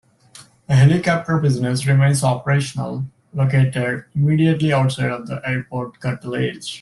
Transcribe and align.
A 0.67 0.73
helicopter 0.73 1.37
business 1.37 1.85
remains 1.85 2.23
operational, 2.23 3.05
located 3.35 4.03
immediately 4.15 4.73
outside 4.73 5.11
of 5.11 5.27
the 5.27 5.47
airport 5.47 5.99
curtilage. 5.99 6.69